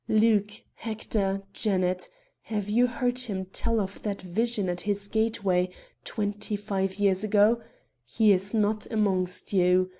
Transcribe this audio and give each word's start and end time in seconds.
Luke, 0.09 0.49
Hector, 0.73 1.43
Janet, 1.53 2.09
have 2.41 2.67
you 2.67 2.87
heard 2.87 3.19
him 3.19 3.45
tell 3.45 3.79
of 3.79 4.01
that 4.01 4.19
vision 4.19 4.67
at 4.67 4.81
his 4.81 5.07
gateway, 5.07 5.69
twenty 6.03 6.55
five 6.55 6.95
years 6.95 7.23
ago? 7.23 7.61
He 8.03 8.31
is 8.31 8.51
not 8.51 8.87
amongst 8.91 9.53
you. 9.53 9.89